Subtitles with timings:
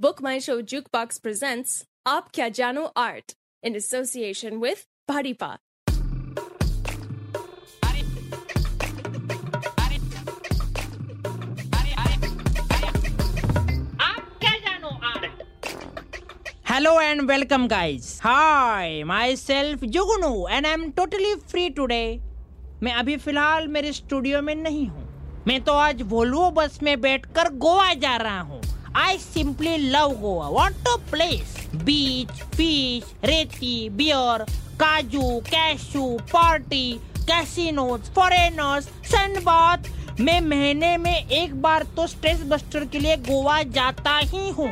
[0.00, 5.58] Book My Show Jukebox presents Aap Kya Jano Art in association with Bharipa.
[16.64, 18.20] Hello and welcome guys.
[18.22, 22.20] Hi, myself Jugunu and I'm totally free today.
[22.82, 25.08] मैं अभी फ़िलहाल मेरे studio में नहीं हूँ
[25.46, 28.62] मैं तो आज वोल्वो बस में बैठकर गोवा जा रहा हूँ
[28.96, 31.54] I simply love Goa what a place
[31.84, 34.42] beach fish रेती बियर
[34.80, 39.90] काजू cashew party casinos foreigners sunbath
[40.20, 44.68] मैं महीने में एक बार तो स्ट्रेस बस्टर के लिए गोवा जाता ही हूँ।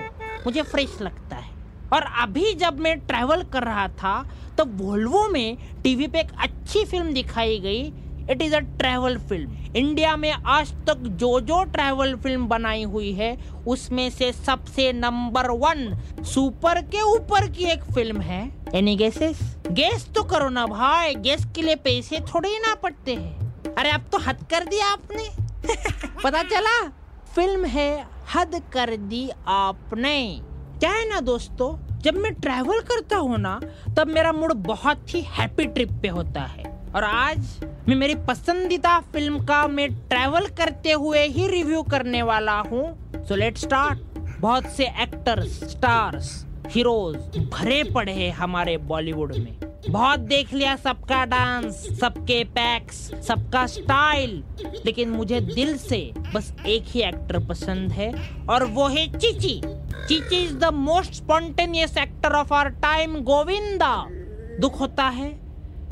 [0.46, 1.50] मुझे फ्रेश लगता है।
[1.92, 4.22] और अभी जब मैं ट्रैवल कर रहा था
[4.58, 7.90] तो वोल्वो में टीवी पे एक अच्छी फ़िल्म दिखाई गई।
[8.30, 13.12] It is a travel film India में आज तक जो जो ट्रैवल फ़िल्म बनाई हुई
[13.12, 19.56] है, उसमें से सबसे नंबर वन सुपर के ऊपर की एक फ़िल्म है। एनी गेसेस
[19.70, 23.90] गेस तो करो ना भाई। गेस के लिए पैसे थोड़े ही ना पड़ते हैं। अरे
[23.90, 25.28] अब तो हद कर दिया आपने।
[26.24, 26.88] पता चला?
[27.34, 30.40] फ़िल्म है हद कर दी आपने।
[30.80, 31.98] क्या है ना दोस्तों?
[31.98, 33.60] जब मैं ट्रैवल करता हूँ ना,
[33.96, 38.98] तब मेरा मूड बहुत ही हैप्पी ट्रिप पे होता है। और आज मैं मेरी पसंदीदा
[39.12, 42.84] फ़िल्म का मैं ट्रैवल करते हुए ही रिव्यू करने वाला हूँ।
[43.24, 43.98] सो लेट स्टार्ट
[44.40, 46.30] बहुत से एक्टर्स स्टार्स
[46.70, 47.16] हीरोज
[47.52, 49.58] भरे पड़े हैं हमारे बॉलीवुड में।
[49.90, 54.42] बहुत देख लिया सबका डांस सबके पैक्स सबका स्टाइल
[54.84, 56.00] लेकिन मुझे दिल से
[56.34, 58.12] बस एक ही एक्टर पसंद है
[58.50, 59.60] और वो है Chi
[60.08, 63.94] Chi is the most spontaneous actor of our time Govinda
[64.60, 65.47] दुख होता है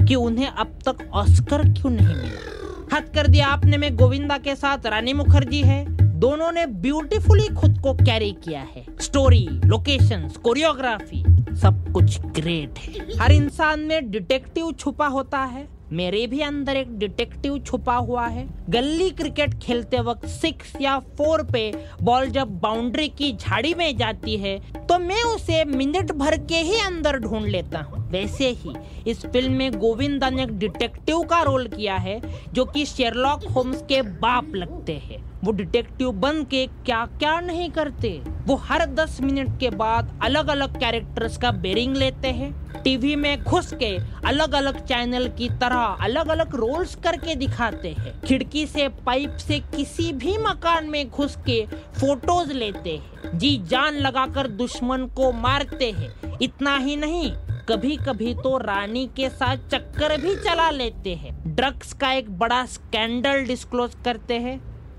[0.07, 2.97] कि उन्हें अब तक ऑस्कर क्यों नहीं मिला?
[2.97, 5.85] हद कर दिया आपने में गोविंदा के साथ रानी मुखर्जी है।
[6.19, 11.25] दोनों ने ब्यूटीफुली खुद को कैरी किया है। स्टोरी लोकेशंस कोरियोग्राफी
[11.57, 16.97] सब कुछ ग्रेट है। हर इंसान में डिटेक्टिव छुपा होता है। मेरे भी अंदर एक
[16.99, 21.71] डिटेक्टिव छुपा हुआ है। गली क्रिकेट खेलते वक्त सिक्स या फोर पे
[22.03, 26.81] बॉल जब बाउंड्री की झाड़ी में जाती है तो मैं उसे मिनट भर के ही
[26.81, 28.75] अंदर ढूंढ लेता हूँ। वैसे ही
[29.07, 32.21] इस फ़िल्म में गोविंदा ने एक डिटेक्टिव का रोल किया है,
[32.53, 37.71] जो कि शेरलॉक होम्स के बाप लगते हैं। वो डिटेक्टिव बन के क्या क्या नहीं
[37.71, 38.23] करते?
[38.47, 43.43] वो हर दस मिनट के बाद अलग अलग कैरेक्टर्स का बेरिंग लेते हैं। टीवी में
[43.43, 48.89] घुस के अलग अलग चैनल की तरह अलग अलग रोल्स करके दिखाते हैं। खिड़की से,
[48.89, 51.67] पाइप से किसी भी मकान में घुस के
[52.01, 57.33] फ़ोटोज़ लेते हैं। जी जान लगाकर दुश्मन को मारते हैं। इतना ही नहीं
[57.69, 62.65] कभी कभी तो रानी के साथ चक्कर भी चला लेते हैं। ड्रग्स का एक बड़ा
[62.67, 64.59] स्कैंडल डिस्क्लोज करते हैं।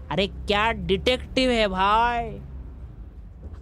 [0.10, 2.30] अरे क्या डिटेक्टिव है भाई।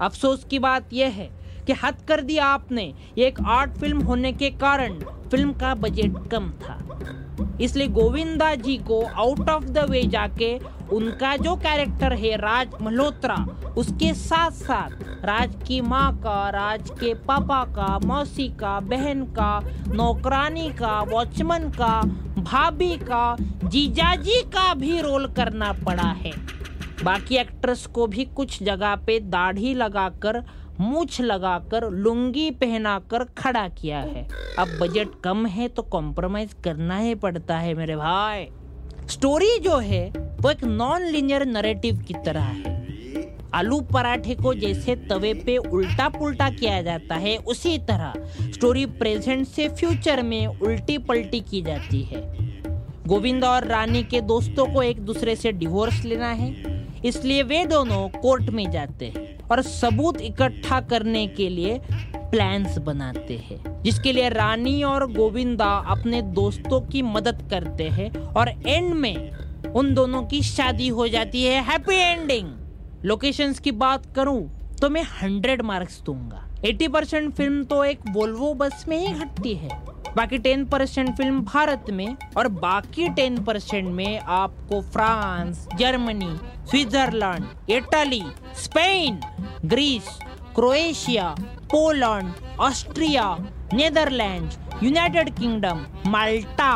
[0.01, 1.29] अफसोस की बात यह है
[1.67, 4.99] कि हद कर दिया आपने। एक आर्ट फ़िल्म होने के कारण
[5.31, 6.81] फ़िल्म का बजट कम था।
[7.61, 10.57] इसलिए गोविंदा जी को आउट ऑफ़ द वे जाके
[10.93, 13.35] उनका जो कैरेक्टर है राज मल्होत्रा,
[13.77, 19.59] उसके साथ साथ राज की माँ का, राज के पापा का, मौसी का, बहन का,
[19.87, 22.01] नौकरानी का वॉचमैन का,
[22.39, 26.31] भाभी का जीजाजी का भी रोल करना पड़ा है।
[27.03, 30.43] बाकी एक्ट्रेस को भी कुछ जगह पे दाढ़ी लगाकर
[30.79, 34.27] मूछ लगाकर, लुंगी पहनाकर खड़ा किया है।
[34.59, 38.47] अब बजट कम है तो कॉम्प्रोमाइज करना ही पड़ता है मेरे भाई।
[39.09, 42.75] स्टोरी जो है, वो एक नॉन लिनियर नरेटिव की तरह है।
[43.53, 48.13] आलू पराठे को जैसे तवे पे उल्टा पुल्टा किया जाता है, उसी तरह।
[48.51, 52.21] स्टोरी प्रेजेंट से फ्यूचर में उल्टी पलटी की जाती है।
[53.07, 58.09] गोविंद और रानी के दोस्तों को एक दूसरे से डिवोर्स लेना है। इसलिए वे दोनों
[58.09, 61.79] कोर्ट में जाते हैं। और सबूत इकट्ठा करने के लिए
[62.31, 68.49] प्लान्स बनाते हैं, जिसके लिए रानी और गोविंदा अपने दोस्तों की मदद करते हैं और
[68.67, 72.49] एंड में उन दोनों की शादी हो जाती है। हैप्पी एंडिंग
[73.05, 74.41] लोकेशंस की बात करूँ
[74.81, 79.53] तो मैं हंड्रेड मार्क्स दूँगा। 80 परसेंट फ़िल्म तो एक वोल्वो बस में ही घटती
[79.55, 79.69] है।
[80.15, 86.35] बाकी टेन परसेंट फ़िल्म भारत में और बाकी टेन परसेंट में आपको France, Germany,
[86.69, 88.23] Switzerland, Italy,
[88.63, 89.19] Spain,
[89.65, 90.07] Greece,
[90.55, 91.27] Croatia,
[91.71, 93.25] Poland, Austria,
[93.73, 94.51] Netherland,
[94.83, 96.71] United Kingdom, Malta,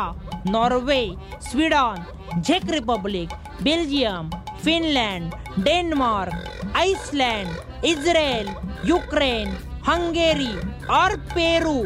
[0.50, 1.02] Norway,
[1.50, 3.30] Sweden check Republic,
[3.62, 4.30] Belgium,
[4.64, 5.32] Finland,
[5.64, 8.54] Denmark, Iceland, Israel,
[8.88, 9.56] Ukraine,
[9.88, 10.54] Hungary
[10.94, 11.82] और पेरू।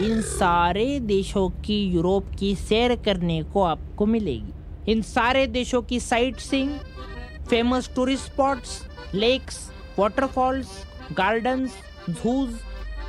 [0.00, 6.00] इन सारे देशों की, यूरोप की सैर करने को आपको मिलेगी। इन सारे देशों की
[6.36, 6.70] sightseeing
[7.48, 8.80] famous tourist spots
[9.14, 9.58] lakes
[9.98, 10.68] waterfalls
[11.12, 11.76] gardens
[12.10, 12.58] zoos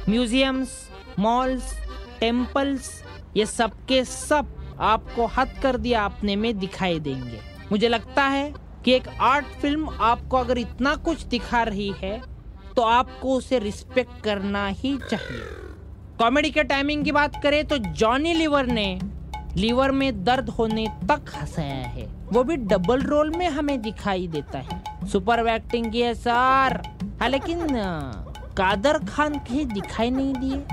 [0.09, 0.77] museums
[1.19, 1.73] malls
[2.19, 2.91] temples
[3.37, 7.39] ये सब के सब आपको हद कर दिया आपने में दिखाई देंगे।
[7.71, 8.53] मुझे लगता है
[8.85, 12.19] कि एक आर्ट फ़िल्म आपको अगर इतना कुछ दिखा रही है
[12.75, 15.43] तो आपको उसे रिस्पेक्ट करना ही चाहिए।
[16.19, 18.87] कॉमेडी के टाइमिंग की बात करें तो जॉनी लीवर ने
[19.57, 24.59] लीवर में दर्द होने तक हंसाया है। वो भी डबल रोल में हमें दिखाई देता
[24.59, 26.81] है। सुपर एक्टिंग की है सर
[27.21, 27.67] हाँ लेकिन
[28.57, 30.63] कादर खान के दिखाई नहीं दिए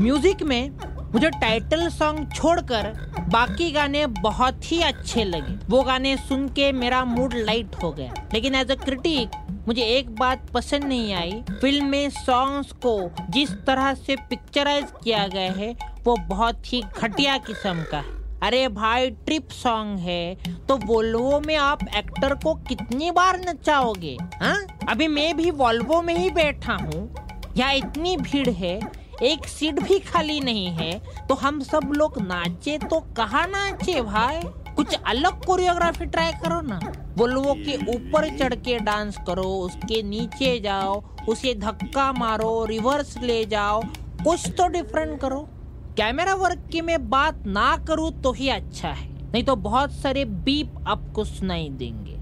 [0.00, 0.70] म्यूज़िक में
[1.12, 2.92] मुझे टाइटल सॉन्ग छोड़कर
[3.28, 8.14] बाकी गाने बहुत ही अच्छे लगे। वो गाने सुन के मेरा मूड लाइट हो गया।
[8.34, 12.94] लेकिन एज अ क्रिटिक मुझे एक बात पसंद नहीं आई। फ़िल्म में सॉन्ग्स को
[13.30, 15.74] जिस तरह से पिक्चराइज किया गया है,
[16.04, 20.34] वो बहुत ही घटिया किस्म का। है अरे भाई ट्रिप सॉन्ग है।
[20.68, 24.56] तो वोल्वो में आप एक्टर को कितनी बार नचाओगे हाँ?
[24.88, 27.14] अभी मैं भी वोल्वो में ही बैठा हूँ
[27.56, 28.78] यहाँ इतनी भीड़ है,
[29.22, 30.92] एक सीट भी खाली नहीं है
[31.28, 34.40] तो हम सब लोग नाचे तो कहाँ नाचे भाई?
[34.82, 36.78] कुछ अलग कोरियोग्राफी ट्राई करो ना।
[37.16, 43.44] वोल्वो के ऊपर चढ़ के डांस करो, उसके नीचे जाओ, उसे धक्का मारो रिवर्स ले
[43.44, 43.82] जाओ,
[44.24, 45.38] कुछ तो डिफरेंट करो।
[45.96, 50.24] कैमरा वर्क की मैं बात ना करूँ तो ही अच्छा है, नहीं तो बहुत सारे
[50.24, 52.16] बीप आपको सुनाई देंगे।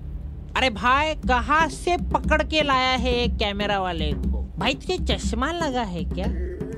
[0.56, 4.42] अरे भाई, कहा से पकड़ के लाया है कैमरा वाले को?
[4.58, 6.26] भाई, तुझे चश्मा लगा है क्या?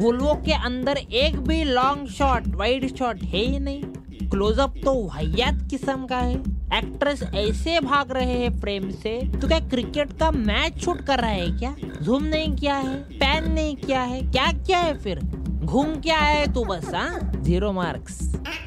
[0.01, 3.83] वोल्वो के अंदर एक भी लॉन्ग शॉट वाइड शॉट है ही नहीं।
[4.33, 6.35] क्लोजअप तो वाहियात किस्म का है।
[6.75, 11.31] एक्ट्रेस ऐसे भाग रहे हैं फ्रेम से। तो क्या क्रिकेट का मैच छूट कर रहा
[11.31, 11.75] है क्या?
[12.03, 15.21] जूम नहीं किया है पैन नहीं किया है, क्या क्या है फिर?
[15.65, 17.21] घूम के आया है तू बस हाँ?
[17.37, 18.19] ज़ीरो मार्क्स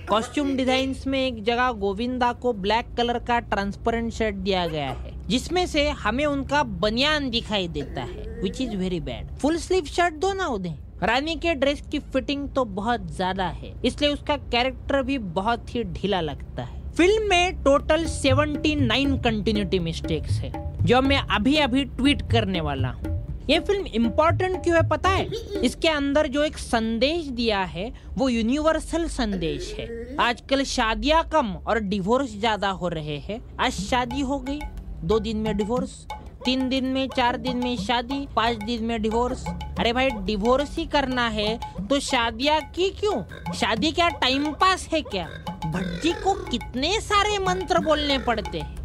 [0.09, 5.13] कॉस्ट्यूम डिज़ाइन में एक जगह गोविंदा को ब्लैक कलर का ट्रांसपेरेंट शर्ट दिया गया है।
[5.27, 10.13] जिसमें से हमें उनका बनियान दिखाई देता है which is very bad full sleeve shirt
[10.15, 15.01] दो ना उन्हें रानी के ड्रेस की फिटिंग तो बहुत ज़्यादा है, इसलिए उसका कैरेक्टर
[15.03, 21.17] भी बहुत ही ढीला लगता है। फ़िल्म में टोटल 79 कंटिन्यूटी मिस्टेक्स है, जो मैं
[21.29, 23.13] अभी अभी ट्वीट करने वाला हूँ।
[23.49, 25.25] ये फ़िल्म इम्पोर्टेंट क्यों है पता है?
[25.63, 29.87] इसके अंदर जो एक संदेश दिया है, वो यूनिवर्सल संदेश है।
[30.19, 34.59] आजकल शादियाँ कम और डिवोर्स ज़्यादा हो रहे हैं। आज शादी हो गई,
[35.03, 36.05] दो दिन में डिवोर्स
[36.45, 39.45] तीन दिन में, चार दिन में शादी, पाँच दिन में डिवोर्स
[39.79, 41.57] अरे भाई डिवोर्स ही करना है
[41.87, 43.21] तो शादियाँ की क्यों?
[43.53, 45.25] शादी क्या टाइम पास है क्या?
[45.65, 48.75] भट्टी को कितने सारे मंत्र बोलने पड़ते हैं?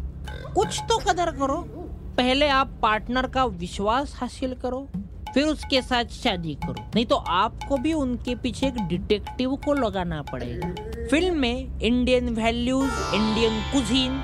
[0.53, 1.57] कुछ तो कदर करो।
[2.17, 4.87] पहले आप पार्टनर का विश्वास हासिल करो,
[5.33, 10.21] फिर उसके साथ शादी करो। नहीं तो आपको भी उनके पीछे एक डिटेक्टिव को लगाना
[10.21, 10.73] पड़ेगा।
[11.07, 14.19] फ़िल्म में इंडियन वैल्यूज़ इंडियन कुजीन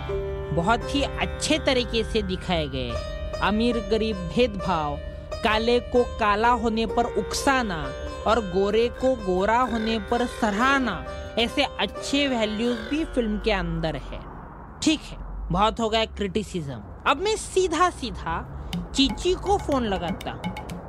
[0.56, 4.96] बहुत ही अच्छे तरीके से दिखाए गए हैं। अमीर गरीब भेदभाव,
[5.44, 7.84] काले को काला होने पर उकसाना
[8.28, 11.04] और गोरे को गोरा होने पर सराहना,
[11.40, 14.20] ऐसे अच्छे वैल्यूज़ भी फ़िल्म के अंदर है।
[14.84, 15.18] ठीक है,
[15.52, 18.42] बहुत हो गया क्रिटिसिज्म अब मैं सीधा सीधा
[18.96, 20.32] चीची को फ़ोन लगाता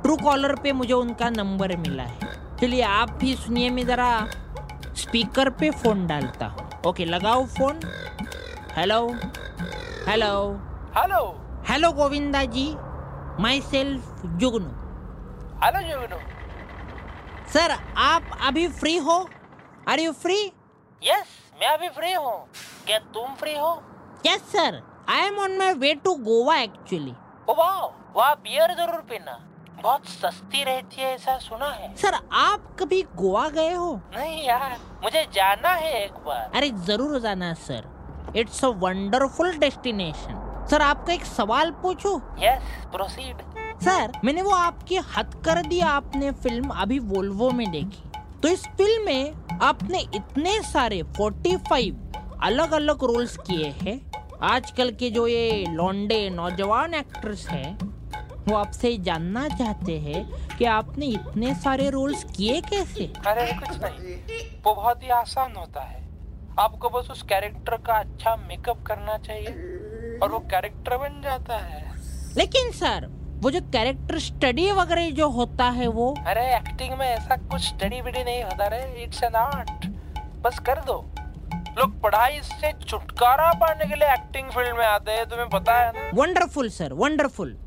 [0.01, 4.27] ट्रू कॉलर पे मुझे उनका नंबर मिला है। चलिए आप भी सुनिए, मैं जरा
[4.97, 7.79] स्पीकर पे फ़ोन डालता हूँ। ओके लगाओ phone
[8.77, 9.05] hello
[10.07, 10.33] hello
[10.97, 12.63] hello hello Govinda ji
[13.61, 14.69] myself Jugnu
[15.63, 16.17] hello Jugnu
[17.53, 17.71] sir
[18.03, 19.17] आप अभी फ्री हो?
[19.89, 20.37] आर यू फ्री
[21.01, 22.33] यस मैं अभी फ्री हूँ।
[22.87, 23.69] क्या तुम फ्री हो?
[24.25, 27.13] Yes sir I am on my way to Goa actually
[27.49, 27.77] वाह
[28.15, 29.39] वहाँ बियर ज़रूर पीना।
[29.83, 33.93] बहुत सस्ती रहती है ऐसा सुना है। सर आप कभी गोवा गए हो?
[34.17, 39.57] नहीं यार मुझे जाना है एक बार। अरे ज़रूर जाना है sir it's a wonderful
[39.59, 42.15] destination sir आपका एक सवाल पूछूँ?
[42.39, 43.41] यस प्रोसीड
[43.83, 48.03] सर मैंने वो आपकी हद कर दिया आपने फ़िल्म अभी वोल्वो में देखी।
[48.41, 51.93] तो इस फ़िल्म में आपने इतने सारे 45
[52.43, 53.99] अलग अलग रोल्स किए हैं।
[54.43, 57.77] आजकल के जो ये लॉन्डे नौजवान एक्ट्रेस हैं
[58.47, 60.23] वो आपसे जानना चाहते हैं
[60.57, 63.11] कि आपने इतने सारे रोल्स किए कैसे?
[63.27, 64.15] अरे कुछ नहीं।
[64.65, 66.07] वो बहुत ही आसान होता है।
[66.59, 69.78] आपको बस उस कैरेक्टर का अच्छा मेकअप करना चाहिए।
[70.23, 71.83] और वो कैरेक्टर बन जाता है।
[72.37, 73.07] लेकिन सर
[73.43, 76.13] वो जो कैरेक्टर स्टडी वगैरह जो होता है वो?
[76.27, 79.85] अरे एक्टिंग में ऐसा कुछ स्टडी बिडी नहीं होता रे। इट्स एन आर्ट
[80.43, 80.97] बस कर दो।
[81.79, 85.91] लोग पढ़ाई से छुटकारा पाने के लिए एक्टिंग फ़ील्ड में आते हैं तुम्हें पता है
[85.91, 86.09] ना?
[86.13, 87.57] वंडरफुल सर वंडरफुल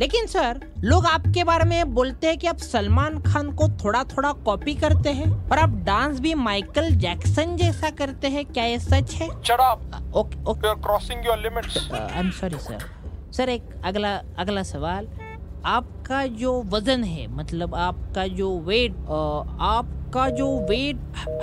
[0.00, 4.32] लेकिन सर लोग आपके बारे में बोलते हैं कि आप सलमान खान को थोड़ा थोड़ा
[4.46, 9.14] कॉपी करते हैं और आप डांस भी माइकल जैक्सन जैसा करते हैं क्या ये सच
[9.14, 9.28] है?
[10.82, 12.78] Crossing your limits I am sorry sir
[13.32, 15.08] sir एक अगला अगला सवाल.
[15.66, 18.92] आपका जो वज़न है मतलब आपका जो वेट
[19.60, 20.96] आपका जो weight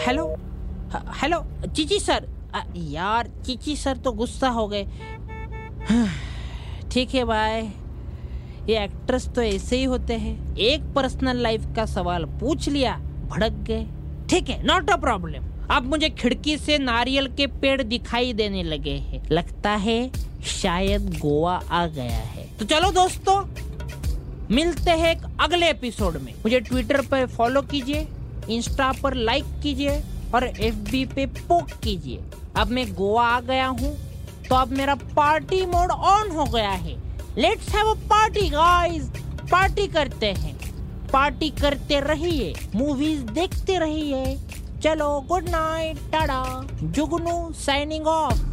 [0.07, 0.35] hello
[1.21, 2.27] hello Chichi sir.
[2.75, 4.83] यार चीची सर तो गुस्सा हो गए.
[6.91, 7.69] ठीक है भाई
[8.67, 12.95] ये एक्ट्रेस तो ऐसे ही होते हैं। एक पर्सनल लाइफ का सवाल पूछ लिया,
[13.29, 13.85] भड़क गए।
[14.29, 18.95] ठीक है नॉट अ प्रॉब्लम अब मुझे खिड़की से नारियल के पेड़ दिखाई देने लगे
[19.01, 20.11] हैं। लगता है
[20.51, 23.43] शायद गोवा आ गया है। तो चलो दोस्तों,
[24.51, 28.07] मिलते हैं एक अगले एपिसोड में। मुझे ट्विटर पर फॉलो कीजिए
[28.49, 30.01] इंस्टा पर लाइक कीजिए
[30.35, 32.19] और एफबी पे पोक कीजिए।
[32.57, 33.95] अब मैं गोवा आ गया हूँ
[34.49, 36.95] तो अब मेरा पार्टी मोड ऑन हो गया है।
[37.37, 39.07] Let's have a party guys
[39.51, 40.53] party करते हैं।
[41.11, 44.37] पार्टी करते रहिए। मूवीज़ देखते रहिए।
[44.83, 46.43] चलो good night Tata
[46.83, 48.44] Jugnu signing of